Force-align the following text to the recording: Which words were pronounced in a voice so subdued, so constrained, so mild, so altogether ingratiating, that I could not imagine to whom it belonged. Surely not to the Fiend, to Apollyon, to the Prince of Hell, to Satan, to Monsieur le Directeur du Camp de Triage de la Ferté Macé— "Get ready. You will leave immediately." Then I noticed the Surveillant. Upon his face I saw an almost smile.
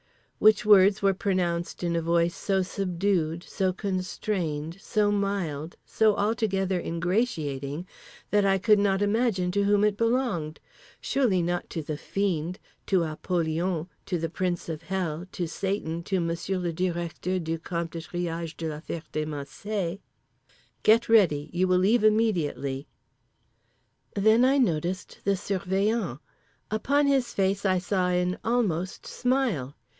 Which 0.39 0.65
words 0.65 1.03
were 1.03 1.13
pronounced 1.13 1.83
in 1.83 1.95
a 1.95 2.01
voice 2.01 2.35
so 2.35 2.63
subdued, 2.63 3.43
so 3.43 3.71
constrained, 3.71 4.77
so 4.81 5.11
mild, 5.11 5.75
so 5.85 6.15
altogether 6.15 6.79
ingratiating, 6.79 7.85
that 8.31 8.43
I 8.43 8.57
could 8.57 8.79
not 8.79 9.03
imagine 9.03 9.51
to 9.51 9.65
whom 9.65 9.83
it 9.83 9.97
belonged. 9.97 10.59
Surely 10.99 11.43
not 11.43 11.69
to 11.69 11.83
the 11.83 11.97
Fiend, 11.97 12.57
to 12.87 13.03
Apollyon, 13.03 13.87
to 14.07 14.17
the 14.17 14.31
Prince 14.31 14.67
of 14.67 14.81
Hell, 14.81 15.27
to 15.33 15.47
Satan, 15.47 16.01
to 16.05 16.19
Monsieur 16.19 16.57
le 16.57 16.73
Directeur 16.73 17.37
du 17.37 17.59
Camp 17.59 17.91
de 17.91 17.99
Triage 18.01 18.57
de 18.57 18.67
la 18.67 18.79
Ferté 18.79 19.27
Macé— 19.27 19.99
"Get 20.81 21.07
ready. 21.07 21.51
You 21.53 21.67
will 21.67 21.77
leave 21.77 22.03
immediately." 22.03 22.87
Then 24.15 24.43
I 24.43 24.57
noticed 24.57 25.19
the 25.23 25.37
Surveillant. 25.37 26.17
Upon 26.71 27.05
his 27.05 27.31
face 27.31 27.63
I 27.63 27.77
saw 27.77 28.07
an 28.09 28.39
almost 28.43 29.05
smile. 29.05 29.75